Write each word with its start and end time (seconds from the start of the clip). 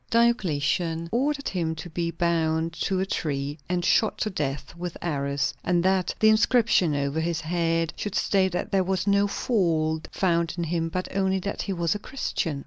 Diocletian 0.09 1.09
ordered 1.11 1.49
him 1.49 1.75
to 1.75 1.87
be 1.87 2.09
bound 2.09 2.73
to 2.73 2.99
a 2.99 3.05
tree 3.05 3.59
and 3.69 3.85
shot 3.85 4.17
to 4.17 4.31
death 4.31 4.75
with 4.75 4.97
arrows, 4.99 5.53
and 5.63 5.83
that 5.85 6.15
the 6.19 6.29
inscription 6.29 6.95
over 6.95 7.19
his 7.19 7.41
head 7.41 7.93
should 7.95 8.15
state 8.15 8.53
that 8.53 8.71
there 8.71 8.83
was 8.83 9.05
no 9.05 9.27
fault 9.27 10.07
found 10.11 10.55
in 10.57 10.63
him 10.63 10.89
but 10.89 11.15
only 11.15 11.37
that 11.41 11.61
he 11.61 11.73
was 11.73 11.93
a 11.93 11.99
Christian. 11.99 12.59